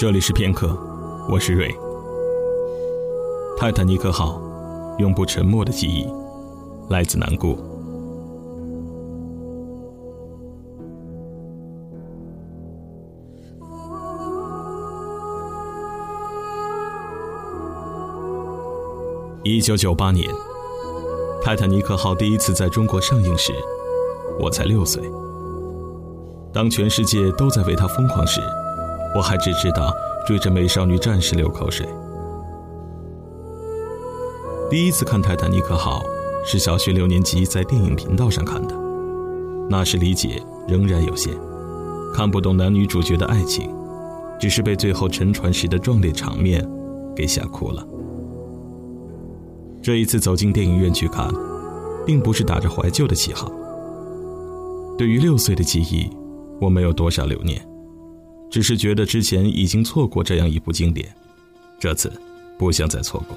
[0.00, 0.74] 这里是片刻，
[1.28, 1.68] 我是瑞。
[3.58, 4.40] 泰坦尼克号，
[4.96, 6.08] 永不沉没的记忆，
[6.88, 7.58] 来自南顾。
[19.44, 20.26] 一九九八年，
[21.42, 23.52] 泰坦尼克号第一次在中国上映时，
[24.38, 25.02] 我才六岁。
[26.54, 28.40] 当全世界都在为它疯狂时，
[29.14, 29.92] 我还只知道
[30.26, 31.88] 追着美少女战士流口水。
[34.70, 36.00] 第一次看《泰坦尼克号》
[36.48, 38.74] 是小学六年级在电影频道上看的，
[39.68, 41.34] 那时理解仍然有限，
[42.14, 43.74] 看不懂男女主角的爱情，
[44.38, 46.64] 只是被最后沉船时的壮烈场面
[47.16, 47.84] 给吓哭了。
[49.82, 51.28] 这一次走进电影院去看，
[52.06, 53.50] 并不是打着怀旧的旗号。
[54.96, 56.08] 对于六岁的记忆，
[56.60, 57.60] 我没有多少留念。
[58.50, 61.08] 只是觉得之前已经错过这样一部经典，
[61.78, 62.12] 这次
[62.58, 63.36] 不想再错过。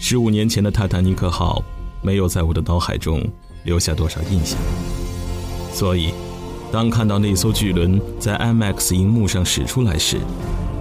[0.00, 1.62] 十五年前的泰坦尼克号
[2.02, 3.22] 没有在我的脑海中
[3.64, 4.58] 留下多少印象，
[5.72, 6.14] 所以
[6.72, 10.18] 当看到那艘巨轮在 IMAX 荧幕上驶出来时，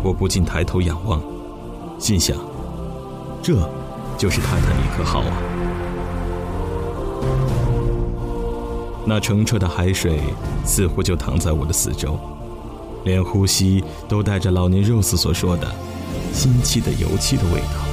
[0.02, 1.22] 我不禁抬头仰望，
[2.00, 2.38] 心想：
[3.42, 3.83] 这。
[4.18, 5.38] 就是泰坦尼克号啊！
[9.06, 10.20] 那澄澈的海水
[10.64, 12.18] 似乎就躺在我的四周，
[13.04, 15.68] 连呼吸都带着老年 Rose 所说的
[16.32, 17.84] “新漆的油漆的味道”。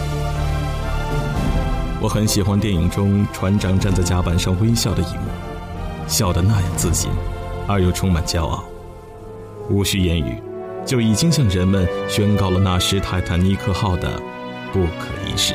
[2.00, 5.22] 我很喜欢电影中船长站在甲板上微笑的一幕，
[6.06, 7.10] 笑得那样自信，
[7.66, 8.62] 而又充满骄傲，
[9.68, 10.40] 无需言语，
[10.86, 14.08] 就已经向人们宣告了那时泰坦尼克号的
[14.72, 15.54] 不可一世。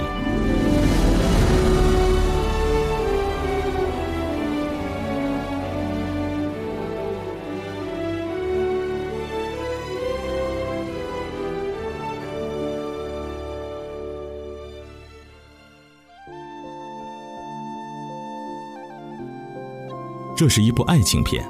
[20.36, 21.44] 这是一部爱情片。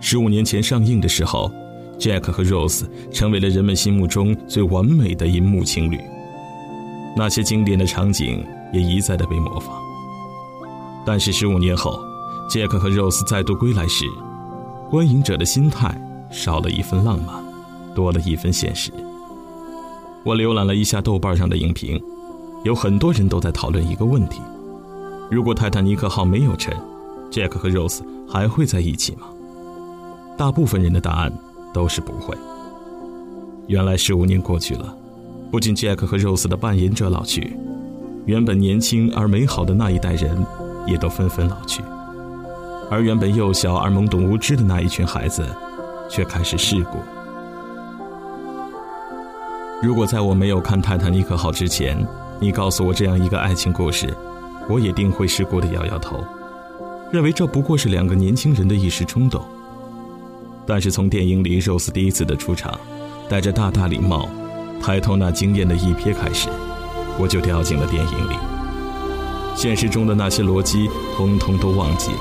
[0.00, 1.50] 十五年前上映的时候
[1.98, 6.11] ，Jack 和 Rose 成为了人们心目中最完美的银幕情侣。
[7.16, 9.80] 那些经典的场景也一再的被模仿。
[11.04, 12.00] 但是十五年后
[12.48, 14.06] ，Jack 和 Rose 再度归来时，
[14.90, 15.94] 观影者的心态
[16.30, 17.44] 少了一份浪漫，
[17.94, 18.92] 多了一份现实。
[20.24, 22.00] 我浏览了一下豆瓣上的影评，
[22.64, 24.40] 有很多人都在讨论一个问题：
[25.30, 26.72] 如果泰坦尼克号没有沉
[27.30, 29.26] ，Jack 和 Rose 还会在一起吗？
[30.38, 31.32] 大部分人的答案
[31.74, 32.36] 都是不会。
[33.66, 34.96] 原来十五年过去了，
[35.52, 37.54] 不仅 Jack 和 Rose 的扮演者老去，
[38.24, 40.34] 原本年轻而美好的那一代人
[40.86, 41.82] 也都纷纷老去，
[42.90, 45.46] 而原本幼小而懵懂无知的那一群孩子，
[46.08, 46.96] 却开始世故。
[49.82, 52.02] 如果在我没有看《泰坦尼克号》之前，
[52.40, 54.08] 你告诉我这样一个爱情故事，
[54.70, 56.24] 我也定会世故的摇摇头。
[57.12, 59.44] 认为这不过是两个年轻人的一时冲动。
[60.64, 62.72] 但是从电影里 Rose 第一次的出场，
[63.28, 64.30] 戴着大大礼帽，
[64.82, 66.48] 抬头那惊艳的一瞥开始，
[67.18, 68.36] 我就掉进了电影里。
[69.54, 72.18] 现实中的那些逻辑，通通都忘记了。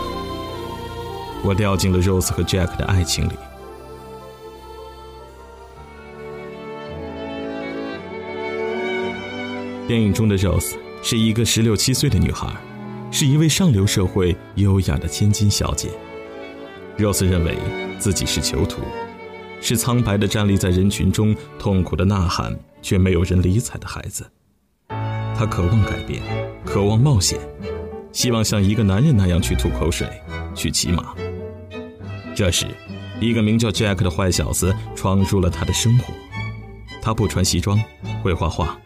[1.43, 3.31] 我掉进了 Rose 和 Jack 的爱情里。
[9.87, 12.47] 电影中的 Rose 是一个十六七岁的女孩。
[13.13, 15.89] 是一位上流社会优雅的千金小姐。
[16.97, 17.57] Rose 认为
[17.99, 18.81] 自己是囚徒，
[19.61, 24.29] 是苍白的站立在人群中痛苦的呐喊，却没有人理睬的孩子。
[24.89, 26.21] 他渴望改变，
[26.65, 27.39] 渴望冒险，
[28.11, 30.07] 希望像一个男人那样去吐口水，
[30.53, 31.15] 去骑马。
[32.35, 32.65] 这时，
[33.21, 36.13] 一个名叫 Jack 的坏小子闯入了他的生活。
[37.01, 37.81] 他不穿西装，
[38.21, 38.77] 会画画，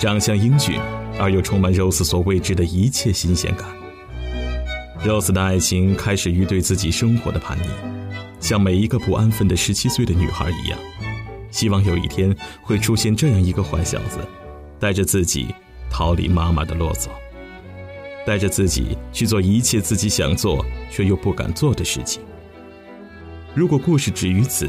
[0.00, 0.80] 长相英俊。
[1.20, 3.68] 而又充满 Rose 所未知的一切新鲜感。
[5.04, 7.68] Rose 的爱情开始于对自己生活的叛逆，
[8.42, 10.78] 像每一个不安分的十七岁的女孩一样，
[11.50, 14.18] 希望有一天会出现这样一个坏小子，
[14.78, 15.54] 带着自己
[15.88, 17.08] 逃离妈妈的啰嗦，
[18.26, 22.20] 带着自己去做一切自己想做却又不敢做的事情。
[23.54, 24.68] 如果故事止于此，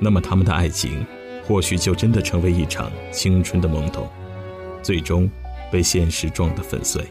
[0.00, 1.06] 那么他们的爱情
[1.46, 4.08] 或许就真的成为一场青春的懵懂，
[4.82, 5.30] 最终。
[5.72, 7.02] 被现实撞得粉碎。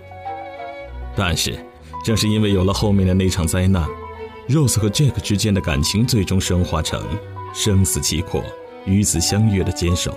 [1.17, 1.59] 但是，
[2.05, 3.85] 正是因为有了后面的那场灾难
[4.49, 7.01] ，Rose 和 Jack 之间的感情最终升华成
[7.53, 8.43] 生死契阔、
[8.85, 10.15] 与子相约的坚守。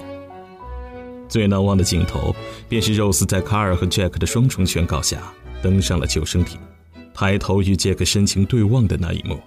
[1.29, 2.35] 最难忘的镜头，
[2.69, 5.21] 便是 Rose 在卡尔和 Jack 的双重宣告下，
[5.63, 6.59] 登上了救生艇，
[7.13, 9.39] 抬头与杰克深情对望的那一幕。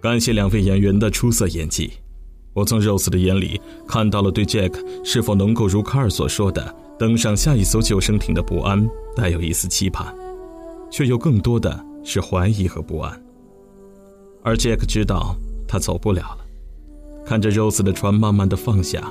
[0.00, 1.92] 感谢两位演员的出色演技，
[2.52, 4.72] 我从 Rose 的眼里看到了对 Jack
[5.04, 10.14] 是否能够如卡尔所说的登上下一艘救生艇的不安，带有一丝期盼，
[10.90, 13.23] 却又更多的是怀疑和不安。
[14.44, 15.34] 而 Jack 知道
[15.66, 16.38] 他走不了了，
[17.24, 19.02] 看着 Rose 的船慢慢的放下。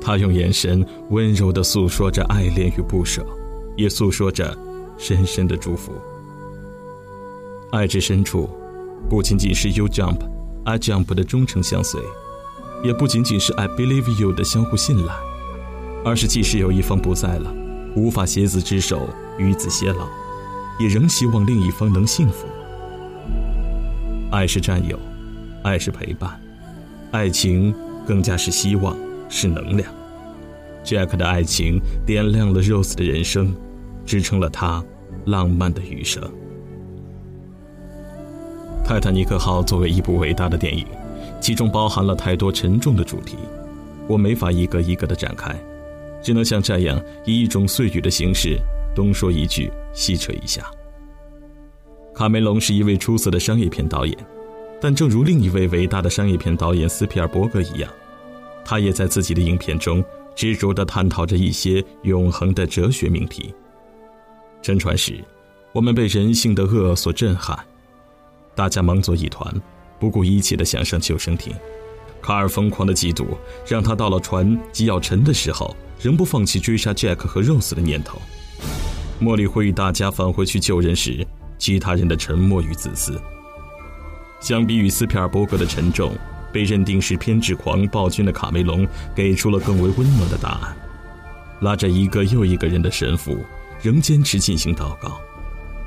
[0.00, 3.24] 他用眼神温柔的诉说着爱恋与不舍，
[3.76, 4.56] 也诉说着
[4.96, 5.92] 深深的祝福。
[7.70, 8.48] 爱之深处，
[9.10, 10.20] 不仅仅是 You Jump,
[10.64, 12.00] I Jump 的忠诚相随，
[12.82, 15.14] 也不仅仅是 I Believe You 的相互信赖，
[16.02, 17.54] 而是即使有一方不在了，
[17.94, 19.06] 无法携子之手
[19.38, 20.08] 与子偕老，
[20.80, 22.46] 也仍希望另一方能幸福。
[24.32, 24.98] 爱是占有，
[25.62, 26.40] 爱是陪伴，
[27.12, 27.72] 爱情
[28.04, 28.96] 更加是希望。
[29.34, 29.90] 是能量
[30.84, 33.54] ，Jack 的爱情点亮了 Rose 的人生，
[34.04, 34.84] 支撑了他
[35.24, 36.22] 浪漫的余生。
[38.84, 40.84] 泰坦尼克号作为一部伟大的电影，
[41.40, 43.38] 其中包含了太多沉重的主题，
[44.06, 45.58] 我没法一个一个的展开，
[46.22, 48.58] 只能像这样以一种碎语的形式
[48.94, 50.70] 东说一句西扯一下。
[52.14, 54.16] 卡梅隆是一位出色的商业片导演，
[54.80, 57.90] 但正如另一位伟大的商业片导演斯皮尔伯格一样。
[58.64, 60.04] 他也在自己的影片中
[60.36, 63.52] 执着地探讨着一些永恒的哲学命题。
[64.60, 65.18] 沉船时，
[65.72, 67.58] 我们被人性的恶所震撼，
[68.54, 69.52] 大家忙作一团，
[69.98, 71.52] 不顾一切地想上救生艇。
[72.20, 73.26] 卡尔疯狂的嫉妒
[73.66, 78.20] 让他到了船即要沉的时候，仍不放弃追杀杰克和 Rose 的念头。
[79.20, 81.26] 茉莉呼吁大家返回去救人时，
[81.62, 83.22] 其他人的沉默与自私。
[84.40, 86.12] 相比于斯皮尔伯格的沉重。
[86.52, 90.76] 被认定是偏执狂暴君的卡梅隆给出了更为温暖的答案，
[91.62, 93.38] 拉着一个又一个人的神父，
[93.80, 95.18] 仍坚持进行祷告，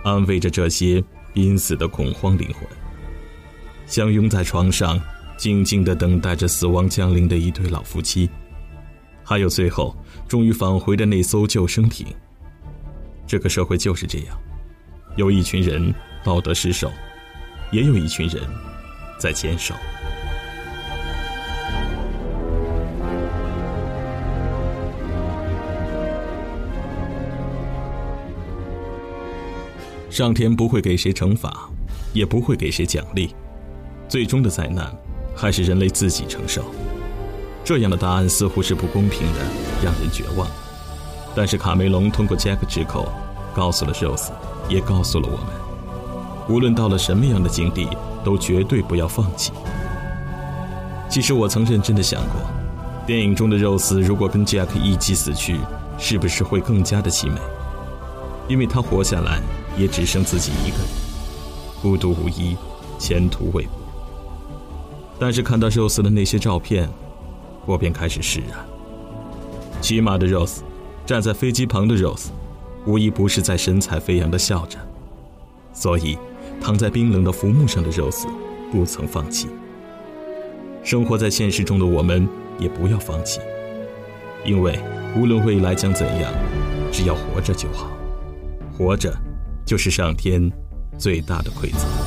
[0.04, 2.68] 安慰着这些濒死的恐慌灵魂。
[3.86, 5.00] 相拥在床上，
[5.38, 8.28] 静静地等待着死亡降临的一对老夫妻，
[9.24, 9.96] 还有最后
[10.28, 12.08] 终于返回的那艘救生艇。
[13.28, 14.36] 这个社会就是这样，
[15.16, 16.92] 有一群人道德失守，
[17.72, 18.44] 也有一群人
[19.18, 19.74] 在坚守。
[30.10, 31.70] 上天不会给谁惩罚，
[32.14, 33.36] 也不会给谁奖励，
[34.08, 34.94] 最终的灾难
[35.36, 36.64] 还是人类自己承受。
[37.64, 39.40] 这样的答案似乎是不公平的，
[39.84, 40.48] 让人绝望。
[41.36, 43.12] 但是卡梅隆通过 Jack 之口，
[43.56, 44.30] 告诉了 Rose，
[44.68, 45.48] 也告诉了我们：
[46.50, 47.88] 无论到了什么样的境地，
[48.24, 49.52] 都绝对不要放弃。
[51.10, 52.42] 其实我曾认真的想过，
[53.08, 55.60] 电影中的 Rose 如果跟 Jack 一起死去，
[55.98, 57.40] 是不是会更加的凄美？
[58.48, 59.42] 因为他活下来。
[59.78, 60.88] 也只剩自己一个人，
[61.82, 62.56] 孤独无依，
[62.98, 63.72] 前途未卜。
[65.20, 66.90] 但是看到 Rose 的那些照片，
[67.66, 68.66] 我便开始释然。
[69.82, 70.60] 骑马的 Rose，
[71.06, 72.28] 站在飞机旁的 Rose，
[72.86, 74.78] 无一不是在神采飞扬地笑着。
[75.74, 76.18] 所以，
[76.62, 78.28] 躺在冰冷的浮木上的肉子
[78.72, 79.48] 不曾放弃。
[80.84, 82.28] 生活在现实中的我们，
[82.60, 83.40] 也不要放弃，
[84.46, 84.80] 因为
[85.18, 86.32] 无论未来将怎样，
[86.92, 87.90] 只要活着就好，
[88.78, 89.14] 活着。
[89.66, 90.52] 就是上天
[90.96, 92.05] 最大的馈赠。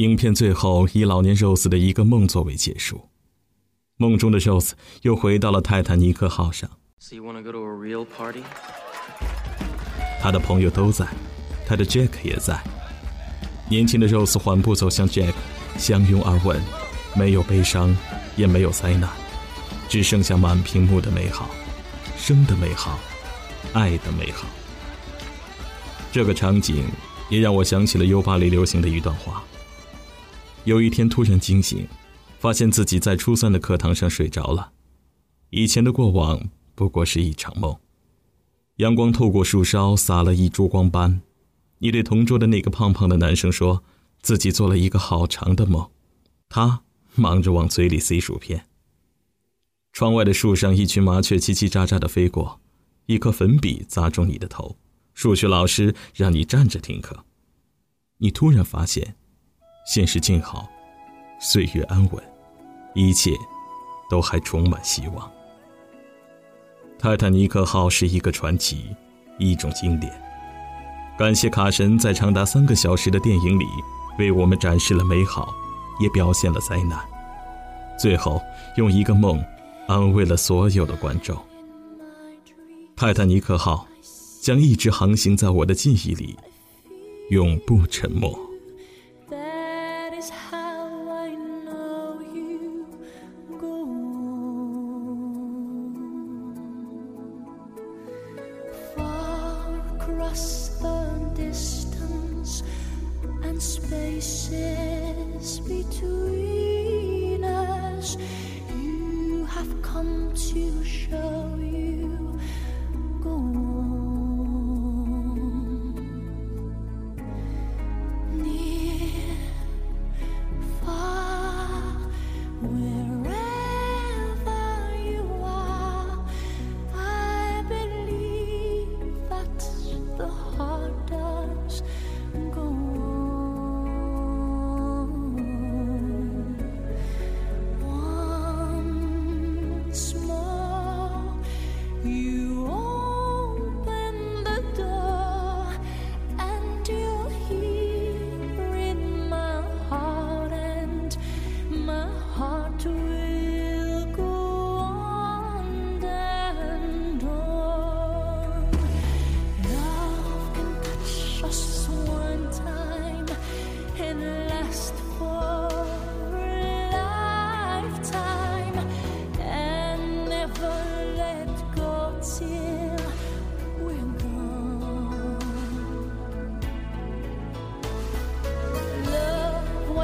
[0.00, 3.02] 影片最后以老年 Rose 的一个梦作为结束，
[3.98, 4.70] 梦中的 Rose
[5.02, 6.70] 又回到了泰坦尼克号上。
[10.18, 11.06] 他的朋友都在。
[11.66, 12.58] 他的 Jack 也在。
[13.68, 15.34] 年轻的 Rose 缓步走向 Jack，
[15.76, 16.58] 相拥而吻，
[17.14, 17.94] 没有悲伤，
[18.36, 19.10] 也没有灾难，
[19.86, 21.50] 只剩下满屏幕的美好，
[22.16, 22.98] 生的美好，
[23.74, 24.48] 爱的美好。
[26.10, 26.86] 这个场景
[27.28, 29.44] 也让我想起了 U 巴里流行的一段话。
[30.64, 31.86] 有一天突然惊醒，
[32.38, 34.72] 发现自己在初三的课堂上睡着了，
[35.48, 37.76] 以前的过往不过是一场梦。
[38.76, 41.22] 阳光透过树梢洒了一珠光斑。
[41.78, 43.82] 你对同桌的那个胖胖的男生说，
[44.20, 45.90] 自己做了一个好长的梦，
[46.50, 46.82] 他
[47.14, 48.66] 忙着往嘴里塞薯片。
[49.92, 52.60] 窗外的树上，一群麻雀叽叽喳喳的飞过，
[53.06, 54.76] 一颗粉笔砸中你的头。
[55.14, 57.24] 数学老师让你站着听课，
[58.18, 59.16] 你突然发现，
[59.90, 60.68] 现实静好，
[61.40, 62.22] 岁月安稳，
[62.94, 63.32] 一切
[64.08, 65.28] 都还充满希望。
[66.96, 68.94] 泰坦尼克号是一个传奇，
[69.36, 70.12] 一种经典。
[71.18, 73.66] 感谢卡神在长达三个小时的电影里，
[74.16, 75.52] 为我们展示了美好，
[75.98, 76.96] 也表现了灾难，
[77.98, 78.40] 最后
[78.76, 79.44] 用一个梦，
[79.88, 81.36] 安慰了所有的观众。
[82.94, 83.88] 泰坦尼克号
[84.40, 86.36] 将一直航行在我的记忆里，
[87.30, 88.32] 永不沉没。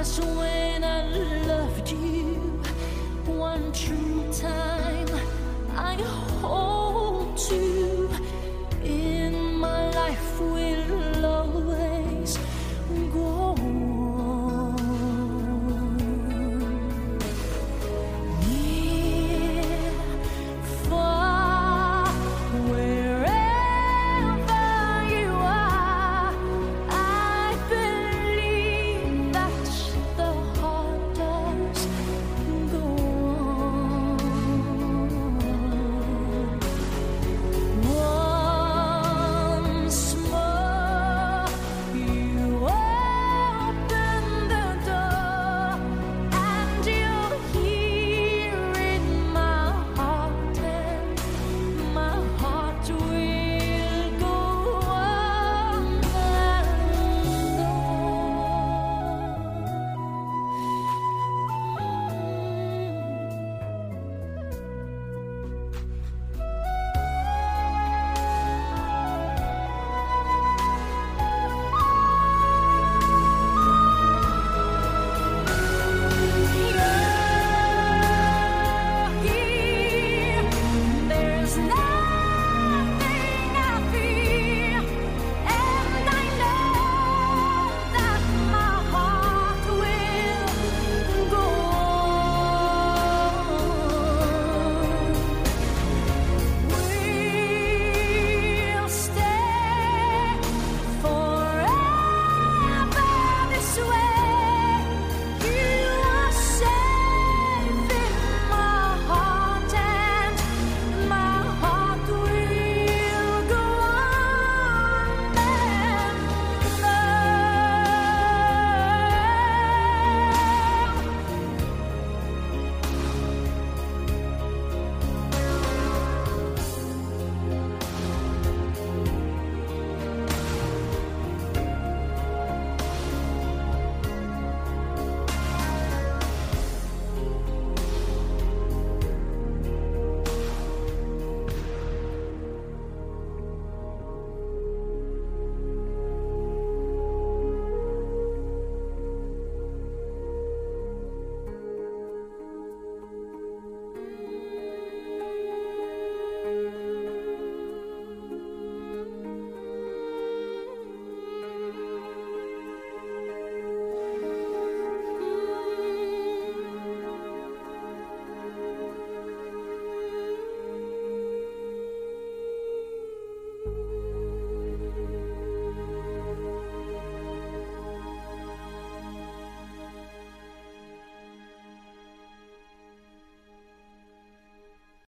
[0.06, 1.02] So when I
[1.46, 2.62] loved you
[3.26, 5.08] one true time
[5.74, 5.94] I
[6.40, 7.85] hold to.